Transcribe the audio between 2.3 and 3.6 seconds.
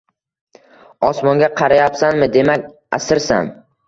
demak asirsan.